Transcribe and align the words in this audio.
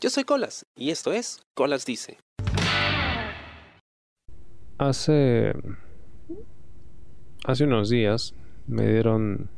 Yo 0.00 0.08
soy 0.08 0.24
Colas 0.24 0.64
y 0.74 0.88
esto 0.88 1.12
es 1.12 1.42
Colas 1.52 1.84
Dice. 1.84 2.16
Hace. 4.78 5.52
Hace 7.44 7.64
unos 7.64 7.90
días 7.90 8.34
me 8.66 8.90
dieron 8.90 9.50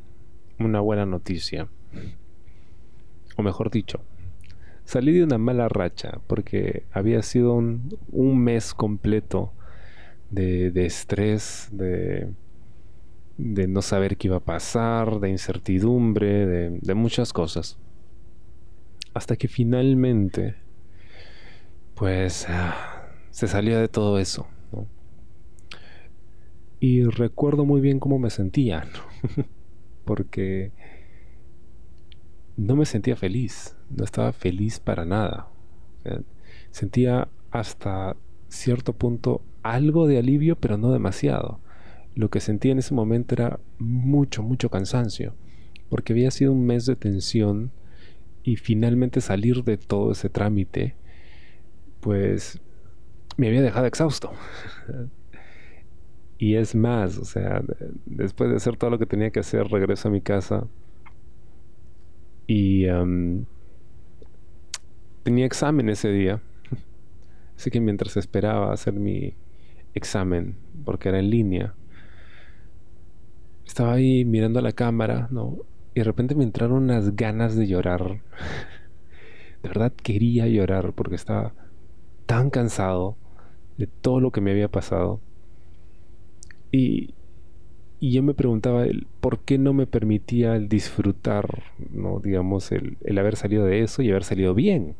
una 0.59 0.81
buena 0.81 1.05
noticia. 1.05 1.69
O 3.37 3.41
mejor 3.41 3.71
dicho, 3.71 4.01
salí 4.83 5.13
de 5.13 5.23
una 5.23 5.37
mala 5.37 5.69
racha 5.69 6.19
porque 6.27 6.83
había 6.91 7.21
sido 7.21 7.53
un, 7.53 8.43
mes 8.43 8.73
completo 8.73 9.53
de, 10.29 10.85
estrés, 10.85 11.69
de, 11.71 12.33
de 13.37 13.67
no 13.67 13.81
saber 13.81 14.17
qué 14.17 14.27
iba 14.27 14.37
a 14.37 14.41
pasar, 14.41 15.21
de 15.21 15.29
incertidumbre, 15.29 16.69
de 16.81 16.93
muchas 16.95 17.31
cosas. 17.31 17.77
Hasta 19.13 19.35
que 19.35 19.47
finalmente, 19.47 20.55
pues, 21.95 22.45
ah, 22.49 23.09
se 23.29 23.47
salía 23.47 23.79
de 23.79 23.87
todo 23.87 24.19
eso. 24.19 24.47
Y 26.79 27.03
recuerdo 27.05 27.65
muy 27.65 27.79
bien 27.79 27.99
cómo 27.99 28.19
me 28.19 28.29
sentía, 28.29 28.85
porque 30.05 30.71
no 32.57 32.75
me 32.75 32.85
sentía 32.85 33.15
feliz, 33.15 33.77
no 33.89 34.03
estaba 34.03 34.33
feliz 34.33 34.79
para 34.79 35.05
nada. 35.05 35.47
Sentía 36.71 37.29
hasta 37.51 38.17
cierto 38.49 38.93
punto 38.93 39.41
algo 39.61 40.07
de 40.07 40.17
alivio, 40.17 40.57
pero 40.57 40.77
no 40.77 40.91
demasiado 40.91 41.61
lo 42.15 42.29
que 42.29 42.39
sentía 42.39 42.71
en 42.71 42.79
ese 42.79 42.93
momento 42.93 43.35
era 43.35 43.59
mucho, 43.79 44.43
mucho 44.43 44.69
cansancio, 44.69 45.33
porque 45.89 46.13
había 46.13 46.31
sido 46.31 46.51
un 46.51 46.65
mes 46.65 46.85
de 46.85 46.95
tensión 46.95 47.71
y 48.43 48.57
finalmente 48.57 49.21
salir 49.21 49.63
de 49.63 49.77
todo 49.77 50.11
ese 50.11 50.29
trámite, 50.29 50.95
pues 52.01 52.59
me 53.37 53.47
había 53.47 53.61
dejado 53.61 53.85
exhausto. 53.85 54.31
y 56.37 56.55
es 56.55 56.75
más, 56.75 57.17
o 57.17 57.25
sea, 57.25 57.61
después 58.05 58.49
de 58.49 58.57
hacer 58.57 58.75
todo 58.75 58.89
lo 58.89 58.99
que 58.99 59.05
tenía 59.05 59.31
que 59.31 59.39
hacer, 59.39 59.67
regreso 59.67 60.09
a 60.09 60.11
mi 60.11 60.21
casa 60.21 60.67
y 62.47 62.85
tenía 65.23 65.45
examen 65.45 65.89
ese 65.89 66.09
día. 66.09 66.41
Así 67.57 67.71
que 67.71 67.79
mientras 67.79 68.17
esperaba 68.17 68.73
hacer 68.73 68.93
mi 68.93 69.35
examen, 69.93 70.57
porque 70.83 71.09
era 71.09 71.19
en 71.19 71.29
línea, 71.29 71.75
estaba 73.65 73.93
ahí 73.93 74.25
mirando 74.25 74.59
a 74.59 74.61
la 74.61 74.73
cámara, 74.73 75.29
¿no? 75.31 75.59
Y 75.93 75.99
de 75.99 76.03
repente 76.03 76.35
me 76.35 76.43
entraron 76.43 76.83
unas 76.83 77.15
ganas 77.15 77.55
de 77.55 77.67
llorar. 77.67 78.21
De 79.61 79.69
verdad 79.69 79.93
quería 79.93 80.47
llorar 80.47 80.93
porque 80.93 81.15
estaba 81.15 81.53
tan 82.25 82.49
cansado 82.49 83.15
de 83.77 83.87
todo 83.87 84.19
lo 84.19 84.31
que 84.31 84.41
me 84.41 84.51
había 84.51 84.69
pasado. 84.69 85.19
Y, 86.71 87.13
yo 88.01 88.21
me 88.21 88.33
preguntaba 88.33 88.83
el 88.83 89.07
por 89.21 89.39
qué 89.39 89.57
no 89.57 89.71
me 89.73 89.87
permitía 89.87 90.57
el 90.57 90.67
disfrutar, 90.67 91.63
¿no? 91.91 92.19
Digamos, 92.19 92.73
el, 92.73 92.97
el 93.01 93.17
haber 93.17 93.37
salido 93.37 93.65
de 93.65 93.81
eso 93.81 94.01
y 94.01 94.09
haber 94.09 94.25
salido 94.25 94.53
bien. 94.53 94.95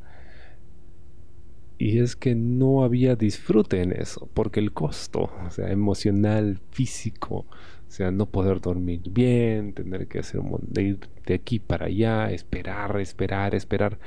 Y 1.77 1.99
es 1.99 2.15
que 2.15 2.33
no 2.33 2.83
había 2.85 3.17
disfrute 3.17 3.81
en 3.81 3.91
eso, 3.91 4.29
porque 4.33 4.61
el 4.61 4.71
costo, 4.71 5.31
o 5.45 5.51
sea, 5.51 5.69
emocional, 5.69 6.61
físico, 6.71 7.45
o 7.93 7.95
sea, 7.95 8.09
no 8.09 8.25
poder 8.25 8.59
dormir 8.59 9.01
bien, 9.07 9.73
tener 9.73 10.07
que 10.07 10.17
hacer 10.17 10.39
un 10.39 10.57
de 10.63 10.81
ir 10.81 10.99
de 11.27 11.35
aquí 11.35 11.59
para 11.59 11.85
allá, 11.85 12.31
esperar, 12.31 12.99
esperar, 12.99 13.53
esperar, 13.53 13.99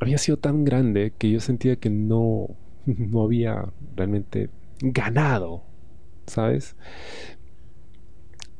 había 0.00 0.18
sido 0.18 0.36
tan 0.36 0.66
grande 0.66 1.14
que 1.16 1.30
yo 1.30 1.40
sentía 1.40 1.76
que 1.76 1.88
no, 1.88 2.48
no 2.84 3.22
había 3.22 3.72
realmente 3.96 4.50
ganado, 4.82 5.62
¿sabes? 6.26 6.76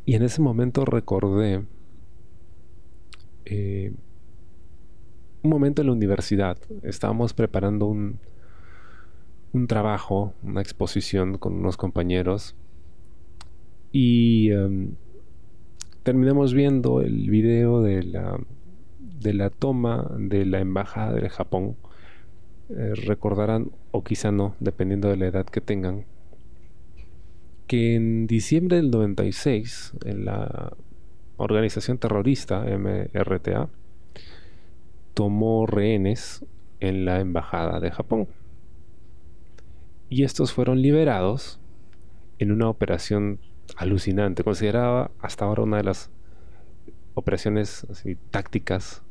Y 0.06 0.14
en 0.14 0.22
ese 0.22 0.40
momento 0.40 0.86
recordé 0.86 1.66
eh, 3.44 3.92
un 5.42 5.50
momento 5.50 5.82
en 5.82 5.88
la 5.88 5.92
universidad. 5.92 6.56
Estábamos 6.82 7.34
preparando 7.34 7.84
un, 7.84 8.20
un 9.52 9.66
trabajo, 9.66 10.32
una 10.42 10.62
exposición 10.62 11.36
con 11.36 11.56
unos 11.56 11.76
compañeros. 11.76 12.56
Y 13.92 14.52
um, 14.52 14.92
terminamos 16.02 16.54
viendo 16.54 17.00
el 17.00 17.28
video 17.28 17.82
de 17.82 18.02
la, 18.02 18.38
de 18.98 19.34
la 19.34 19.50
toma 19.50 20.10
de 20.18 20.44
la 20.44 20.60
embajada 20.60 21.12
del 21.14 21.28
Japón. 21.28 21.76
Eh, 22.70 22.94
recordarán, 22.94 23.72
o 23.90 24.04
quizá 24.04 24.30
no, 24.30 24.54
dependiendo 24.60 25.08
de 25.08 25.16
la 25.16 25.26
edad 25.26 25.46
que 25.46 25.60
tengan, 25.60 26.04
que 27.66 27.94
en 27.94 28.26
diciembre 28.26 28.76
del 28.76 28.90
96, 28.90 29.92
en 30.04 30.24
la 30.24 30.72
organización 31.36 31.98
terrorista 31.98 32.64
MRTA, 32.64 33.68
tomó 35.14 35.66
rehenes 35.66 36.44
en 36.80 37.04
la 37.04 37.20
embajada 37.20 37.80
de 37.80 37.90
Japón. 37.90 38.28
Y 40.08 40.24
estos 40.24 40.52
fueron 40.52 40.82
liberados 40.82 41.60
en 42.38 42.52
una 42.52 42.68
operación 42.68 43.38
alucinante, 43.80 44.44
considerada 44.44 45.10
hasta 45.20 45.46
ahora 45.46 45.62
una 45.62 45.78
de 45.78 45.84
las 45.84 46.10
operaciones 47.14 47.86
tácticas 48.30 49.02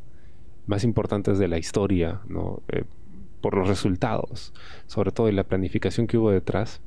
más 0.67 0.83
importantes 0.83 1.39
de 1.39 1.47
la 1.47 1.57
historia, 1.57 2.21
¿no? 2.27 2.61
Eh, 2.67 2.83
por 3.41 3.55
los 3.55 3.67
resultados, 3.67 4.53
sobre 4.85 5.11
todo 5.11 5.27
en 5.27 5.37
la 5.37 5.43
planificación 5.43 6.05
que 6.05 6.19
hubo 6.19 6.29
detrás. 6.29 6.81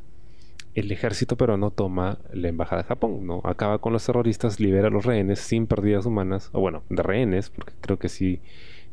El 0.75 0.93
ejército 0.93 1.37
peruano 1.37 1.73
toma 1.73 2.19
la 2.33 2.49
embajada 2.49 2.83
de 2.83 2.89
Japón, 2.89 3.27
¿no? 3.27 3.41
Acaba 3.43 3.79
con 3.79 3.93
los 3.93 4.07
terroristas, 4.07 4.61
libera 4.61 4.87
a 4.87 4.91
los 4.91 5.05
rehenes 5.05 5.41
sin 5.41 5.67
pérdidas 5.67 6.07
humanas, 6.07 6.51
o 6.53 6.61
bueno, 6.61 6.85
de 6.89 7.03
rehenes, 7.03 7.51
porque 7.51 7.73
creo 7.81 7.99
que 7.99 8.09
sí 8.09 8.41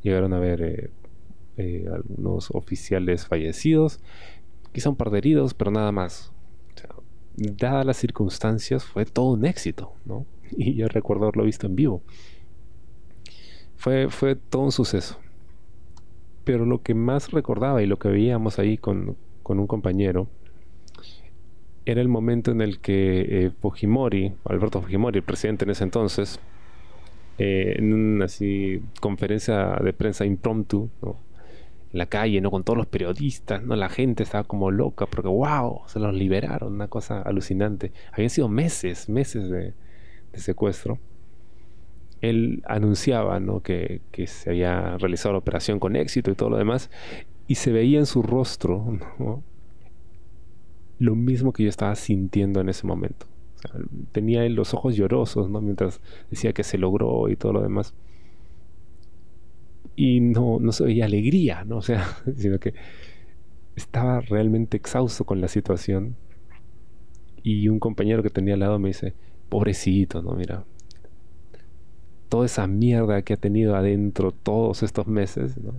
llegaron 0.01 0.33
a 0.33 0.37
haber 0.37 0.61
eh, 0.63 0.89
eh, 1.57 1.85
algunos 1.93 2.49
oficiales 2.55 3.27
fallecidos, 3.27 3.99
quizá 4.73 4.89
un 4.89 4.95
par 4.95 5.11
de 5.11 5.19
heridos, 5.19 5.53
pero 5.53 5.69
nada 5.69 5.91
más. 5.91 6.33
Dadas 7.39 7.85
las 7.85 7.97
circunstancias, 7.97 8.83
fue 8.83 9.05
todo 9.05 9.31
un 9.31 9.45
éxito, 9.45 9.93
¿no? 10.05 10.25
Y 10.57 10.73
yo 10.75 10.87
recuerdo 10.87 11.23
haberlo 11.23 11.43
visto 11.43 11.67
en 11.67 11.75
vivo. 11.75 12.01
Fue, 13.77 14.09
fue 14.09 14.35
todo 14.35 14.63
un 14.63 14.71
suceso. 14.71 15.17
Pero 16.43 16.65
lo 16.65 16.81
que 16.81 16.93
más 16.93 17.31
recordaba 17.31 17.81
y 17.81 17.85
lo 17.85 17.97
que 17.97 18.09
veíamos 18.09 18.59
ahí 18.59 18.77
con, 18.77 19.15
con 19.43 19.59
un 19.59 19.67
compañero 19.67 20.27
era 21.85 22.01
el 22.01 22.07
momento 22.07 22.51
en 22.51 22.61
el 22.61 22.79
que 22.79 23.45
eh, 23.45 23.51
Fujimori, 23.61 24.33
Alberto 24.45 24.81
Fujimori, 24.81 25.19
el 25.19 25.23
presidente 25.23 25.65
en 25.65 25.71
ese 25.71 25.83
entonces, 25.83 26.39
eh, 27.37 27.75
en 27.77 27.93
una 27.93 28.27
conferencia 28.99 29.77
de 29.81 29.93
prensa 29.93 30.25
impromptu, 30.25 30.89
¿no? 31.01 31.17
En 31.91 31.99
la 31.99 32.05
calle, 32.05 32.41
¿no? 32.41 32.51
Con 32.51 32.63
todos 32.63 32.77
los 32.77 32.87
periodistas, 32.87 33.63
¿no? 33.63 33.75
La 33.75 33.89
gente 33.89 34.23
estaba 34.23 34.43
como 34.43 34.71
loca 34.71 35.05
porque, 35.05 35.29
wow, 35.29 35.81
se 35.87 35.99
los 35.99 36.13
liberaron, 36.13 36.73
una 36.73 36.87
cosa 36.87 37.21
alucinante. 37.21 37.91
Habían 38.11 38.29
sido 38.29 38.49
meses, 38.49 39.09
meses 39.09 39.49
de, 39.49 39.73
secuestro. 40.33 40.99
Él 42.21 42.63
anunciaba, 42.65 43.39
¿no? 43.39 43.61
Que, 43.61 44.01
que, 44.11 44.27
se 44.27 44.49
había 44.51 44.97
realizado 44.97 45.33
la 45.33 45.39
operación 45.39 45.79
con 45.79 45.95
éxito 45.95 46.31
y 46.31 46.35
todo 46.35 46.49
lo 46.49 46.57
demás, 46.57 46.89
y 47.47 47.55
se 47.55 47.71
veía 47.71 47.99
en 47.99 48.05
su 48.05 48.21
rostro. 48.21 48.97
Lo 50.99 51.15
mismo 51.15 51.53
que 51.53 51.63
yo 51.63 51.69
estaba 51.69 51.95
sintiendo 51.95 52.59
en 52.59 52.69
ese 52.69 52.85
momento 52.85 53.25
tenía 54.11 54.45
él 54.45 54.53
los 54.53 54.73
ojos 54.73 54.95
llorosos, 54.95 55.49
¿no? 55.49 55.61
Mientras 55.61 56.01
decía 56.29 56.53
que 56.53 56.63
se 56.63 56.77
logró 56.77 57.29
y 57.29 57.35
todo 57.35 57.53
lo 57.53 57.61
demás. 57.61 57.93
Y 60.01 60.21
no, 60.21 60.59
no 60.61 60.71
se 60.71 60.85
veía 60.85 61.03
alegría, 61.03 61.65
¿no? 61.65 61.79
O 61.79 61.81
sea, 61.81 62.07
sino 62.37 62.57
que 62.57 62.73
estaba 63.75 64.21
realmente 64.21 64.77
exhausto 64.77 65.25
con 65.25 65.41
la 65.41 65.49
situación. 65.49 66.15
Y 67.43 67.67
un 67.67 67.79
compañero 67.79 68.23
que 68.23 68.29
tenía 68.29 68.53
al 68.53 68.61
lado 68.61 68.79
me 68.79 68.87
dice, 68.87 69.13
pobrecito, 69.49 70.21
¿no? 70.21 70.35
Mira, 70.35 70.63
toda 72.29 72.45
esa 72.45 72.65
mierda 72.65 73.23
que 73.23 73.33
ha 73.33 73.37
tenido 73.37 73.75
adentro 73.75 74.31
todos 74.31 74.83
estos 74.83 75.05
meses, 75.07 75.57
¿no? 75.57 75.73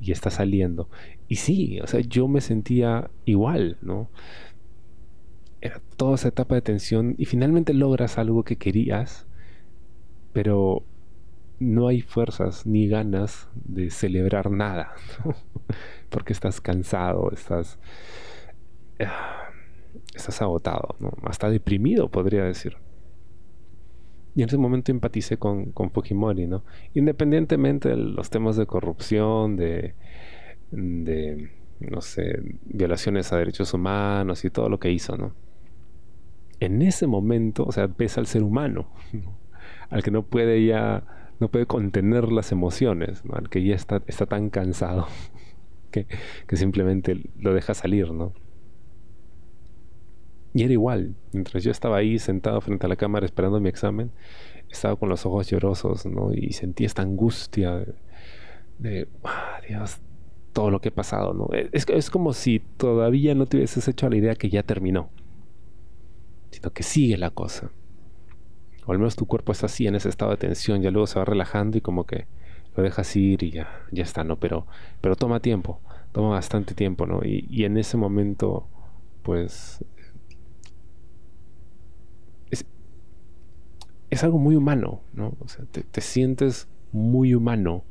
Y 0.00 0.10
está 0.10 0.30
saliendo. 0.30 0.88
Y 1.28 1.36
sí, 1.36 1.80
o 1.80 1.86
sea, 1.86 2.00
yo 2.00 2.26
me 2.26 2.40
sentía 2.40 3.10
igual, 3.26 3.76
¿no? 3.82 4.08
era 5.60 5.82
toda 5.96 6.14
esa 6.14 6.28
etapa 6.28 6.54
de 6.54 6.62
tensión 6.62 7.16
y 7.18 7.24
finalmente 7.24 7.74
logras 7.74 8.16
algo 8.16 8.44
que 8.44 8.56
querías, 8.56 9.26
pero 10.32 10.84
no 11.60 11.88
hay 11.88 12.00
fuerzas 12.00 12.66
ni 12.66 12.88
ganas 12.88 13.48
de 13.54 13.90
celebrar 13.90 14.50
nada, 14.50 14.92
porque 16.10 16.32
estás 16.32 16.60
cansado, 16.60 17.30
estás, 17.32 17.78
estás 20.14 20.42
agotado, 20.42 20.96
hasta 21.24 21.50
deprimido 21.50 22.10
podría 22.10 22.44
decir. 22.44 22.76
Y 24.34 24.42
en 24.42 24.48
ese 24.48 24.58
momento 24.58 24.92
empaticé 24.92 25.36
con, 25.36 25.72
con 25.72 25.90
Fujimori, 25.90 26.46
¿no? 26.46 26.62
Independientemente 26.94 27.88
de 27.88 27.96
los 27.96 28.30
temas 28.30 28.56
de 28.56 28.66
corrupción, 28.66 29.56
de, 29.56 29.94
de, 30.70 31.50
no 31.80 32.00
sé, 32.00 32.40
violaciones 32.66 33.32
a 33.32 33.36
derechos 33.36 33.74
humanos 33.74 34.44
y 34.44 34.50
todo 34.50 34.68
lo 34.68 34.78
que 34.78 34.92
hizo, 34.92 35.16
¿no? 35.16 35.34
En 36.60 36.82
ese 36.82 37.08
momento, 37.08 37.64
o 37.64 37.72
sea, 37.72 37.88
ves 37.88 38.16
al 38.16 38.26
ser 38.26 38.44
humano, 38.44 38.92
al 39.90 40.04
que 40.04 40.12
no 40.12 40.22
puede 40.22 40.64
ya, 40.64 41.04
no 41.40 41.48
puede 41.48 41.66
contener 41.66 42.32
las 42.32 42.52
emociones, 42.52 43.24
¿no? 43.24 43.34
al 43.34 43.48
que 43.48 43.62
ya 43.62 43.74
está, 43.74 44.02
está 44.06 44.26
tan 44.26 44.50
cansado 44.50 45.06
que, 45.90 46.06
que 46.46 46.56
simplemente 46.56 47.22
lo 47.38 47.54
deja 47.54 47.74
salir, 47.74 48.12
¿no? 48.12 48.32
Y 50.54 50.62
era 50.62 50.72
igual, 50.72 51.14
mientras 51.32 51.62
yo 51.62 51.70
estaba 51.70 51.98
ahí 51.98 52.18
sentado 52.18 52.60
frente 52.60 52.86
a 52.86 52.88
la 52.88 52.96
cámara 52.96 53.26
esperando 53.26 53.60
mi 53.60 53.68
examen, 53.68 54.10
estaba 54.70 54.96
con 54.96 55.08
los 55.08 55.24
ojos 55.26 55.48
llorosos, 55.48 56.06
¿no? 56.06 56.32
Y 56.32 56.52
sentí 56.52 56.84
esta 56.84 57.02
angustia 57.02 57.84
de, 58.78 59.08
ah, 59.24 59.60
Dios, 59.68 60.00
todo 60.52 60.70
lo 60.70 60.80
que 60.80 60.88
he 60.88 60.92
pasado, 60.92 61.34
¿no? 61.34 61.48
Es, 61.72 61.86
es 61.88 62.10
como 62.10 62.32
si 62.32 62.60
todavía 62.60 63.34
no 63.34 63.46
te 63.46 63.58
hubieses 63.58 63.86
hecho 63.88 64.08
la 64.08 64.16
idea 64.16 64.34
que 64.34 64.48
ya 64.48 64.62
terminó, 64.62 65.10
sino 66.50 66.70
que 66.72 66.82
sigue 66.82 67.16
la 67.16 67.30
cosa. 67.30 67.70
O 68.88 68.92
al 68.92 68.98
menos 68.98 69.16
tu 69.16 69.26
cuerpo 69.26 69.52
está 69.52 69.66
así, 69.66 69.86
en 69.86 69.96
ese 69.96 70.08
estado 70.08 70.30
de 70.30 70.38
tensión, 70.38 70.80
ya 70.80 70.90
luego 70.90 71.06
se 71.06 71.18
va 71.18 71.26
relajando 71.26 71.76
y 71.76 71.82
como 71.82 72.04
que 72.04 72.26
lo 72.74 72.82
dejas 72.82 73.14
ir 73.16 73.42
y 73.42 73.50
ya, 73.50 73.68
ya 73.92 74.02
está, 74.02 74.24
¿no? 74.24 74.36
Pero, 74.36 74.66
pero 75.02 75.14
toma 75.14 75.40
tiempo, 75.40 75.78
toma 76.12 76.30
bastante 76.30 76.74
tiempo, 76.74 77.04
¿no? 77.04 77.20
Y, 77.22 77.64
en 77.64 77.76
ese 77.76 77.98
momento, 77.98 78.66
pues 79.22 79.84
es 84.08 84.24
algo 84.24 84.38
muy 84.38 84.56
humano, 84.56 85.02
¿no? 85.12 85.34
O 85.40 85.48
sea, 85.48 85.66
te, 85.66 86.00
sientes 86.00 86.66
muy 86.90 87.34
humano 87.34 87.84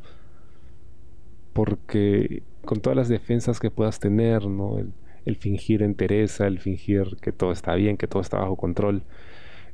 porque 1.54 2.42
con 2.66 2.82
todas 2.82 2.98
las 2.98 3.08
defensas 3.08 3.60
que 3.60 3.70
puedas 3.70 4.00
tener, 4.00 4.48
¿no? 4.48 4.80
El, 5.26 5.36
fingir 5.36 5.84
entereza, 5.84 6.48
el 6.48 6.58
fingir 6.58 7.18
que 7.22 7.32
todo 7.32 7.52
está 7.52 7.76
bien, 7.76 7.98
que 7.98 8.08
todo 8.08 8.24
está 8.24 8.40
bajo 8.40 8.56
control, 8.56 9.04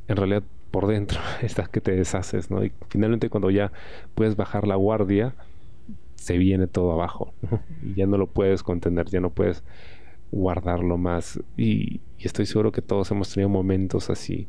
en 0.10 0.18
realidad 0.18 0.44
por 0.74 0.88
dentro 0.88 1.20
estás 1.44 1.70
que 1.70 1.80
te 1.80 1.96
deshaces, 1.96 2.50
¿no? 2.50 2.66
Y 2.66 2.74
finalmente 2.90 3.30
cuando 3.30 3.52
ya 3.52 3.72
puedes 4.16 4.36
bajar 4.36 4.68
la 4.68 4.75
guardia, 4.75 5.36
se 6.16 6.38
viene 6.38 6.66
todo 6.68 6.92
abajo, 6.92 7.34
¿no? 7.44 7.62
Y 7.84 7.94
ya 7.94 8.08
no 8.08 8.18
lo 8.18 8.25
puedes 8.28 8.64
contener, 8.64 9.08
ya 9.10 9.20
no 9.20 9.30
puedes 9.30 9.64
guardarlo 10.31 10.98
más. 10.98 11.40
y 11.56 12.02
estoy 12.18 12.48
seguro 12.48 12.72
que 12.72 12.81
todos 12.81 13.12
hemos 13.12 13.31
tenido 13.31 13.50
momentos 13.50 14.10
así 14.10 14.48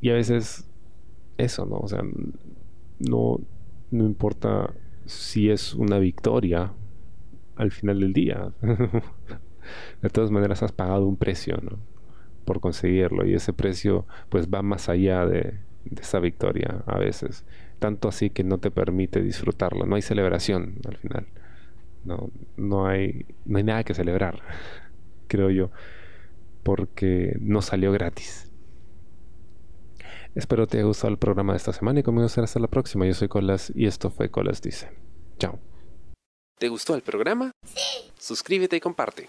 Y 0.00 0.10
a 0.10 0.14
veces 0.14 0.68
eso, 1.38 1.66
¿no? 1.66 1.78
O 1.78 1.88
sea, 1.88 2.02
no, 3.00 3.40
no 3.90 4.04
importa 4.04 4.72
si 5.04 5.50
es 5.50 5.74
una 5.74 5.98
victoria 5.98 6.72
al 7.56 7.70
final 7.70 8.00
del 8.00 8.12
día. 8.12 8.52
de 10.02 10.10
todas 10.10 10.30
maneras 10.30 10.62
has 10.62 10.72
pagado 10.72 11.06
un 11.06 11.16
precio, 11.16 11.58
¿no? 11.62 11.78
Por 12.46 12.60
conseguirlo. 12.60 13.26
Y 13.26 13.34
ese 13.34 13.52
precio 13.52 14.06
pues 14.30 14.48
va 14.48 14.62
más 14.62 14.88
allá 14.88 15.26
de, 15.26 15.58
de 15.84 16.02
esa 16.02 16.18
victoria 16.18 16.82
a 16.86 16.98
veces. 16.98 17.44
Tanto 17.78 18.08
así 18.08 18.30
que 18.30 18.44
no 18.44 18.58
te 18.58 18.70
permite 18.70 19.20
disfrutarlo. 19.20 19.84
No 19.84 19.96
hay 19.96 20.02
celebración 20.02 20.76
al 20.88 20.96
final. 20.96 21.26
No, 22.04 22.30
no, 22.56 22.86
hay, 22.86 23.26
no 23.44 23.58
hay 23.58 23.64
nada 23.64 23.84
que 23.84 23.92
celebrar, 23.92 24.40
creo 25.28 25.50
yo. 25.50 25.70
Porque 26.62 27.36
no 27.40 27.62
salió 27.62 27.92
gratis. 27.92 28.50
Espero 30.34 30.66
te 30.66 30.78
haya 30.78 30.86
gustado 30.86 31.12
el 31.12 31.18
programa 31.18 31.54
de 31.54 31.58
esta 31.58 31.72
semana 31.72 32.00
y 32.00 32.02
conmigo 32.02 32.28
será 32.28 32.44
hasta 32.44 32.60
la 32.60 32.68
próxima. 32.68 33.06
Yo 33.06 33.14
soy 33.14 33.28
Colas 33.28 33.72
y 33.74 33.86
esto 33.86 34.10
fue 34.10 34.30
Colas 34.30 34.60
Dice. 34.62 34.90
Chao. 35.38 35.58
¿Te 36.58 36.68
gustó 36.68 36.94
el 36.94 37.02
programa? 37.02 37.52
Sí. 37.64 38.10
Suscríbete 38.18 38.76
y 38.76 38.80
comparte. 38.80 39.28